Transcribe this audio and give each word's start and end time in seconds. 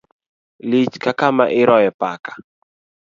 Lich 0.69 0.95
ka 1.03 1.11
kama 1.19 1.45
iroye 1.61 1.89
paka 1.99 2.31